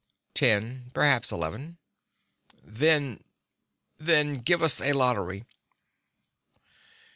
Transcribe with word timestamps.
"Ten 0.33 0.89
perhaps 0.95 1.31
eleven." 1.31 1.77
"Then 2.63 3.23
then 3.99 4.39
give 4.39 4.63
us 4.63 4.81
a 4.81 4.93
lottery!" 4.93 5.45